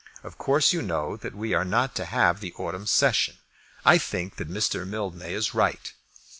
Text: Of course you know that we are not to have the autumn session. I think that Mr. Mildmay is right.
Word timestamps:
Of 0.23 0.39
course 0.39 0.73
you 0.73 0.81
know 0.81 1.15
that 1.17 1.35
we 1.35 1.53
are 1.53 1.63
not 1.63 1.93
to 1.97 2.05
have 2.05 2.39
the 2.39 2.53
autumn 2.57 2.87
session. 2.87 3.37
I 3.85 3.99
think 3.99 4.37
that 4.37 4.49
Mr. 4.49 4.83
Mildmay 4.83 5.31
is 5.31 5.53
right. 5.53 5.93